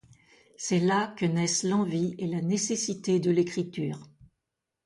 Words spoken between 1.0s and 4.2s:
que naissent l’envie et la nécessité de l’écriture.